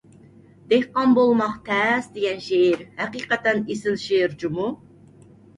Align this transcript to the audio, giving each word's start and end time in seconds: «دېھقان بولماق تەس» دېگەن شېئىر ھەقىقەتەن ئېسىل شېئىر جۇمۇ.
«دېھقان 0.71 1.09
بولماق 1.17 1.55
تەس» 1.67 2.05
دېگەن 2.15 2.41
شېئىر 2.45 2.81
ھەقىقەتەن 3.03 3.63
ئېسىل 3.67 4.01
شېئىر 4.07 4.35
جۇمۇ. 4.45 4.73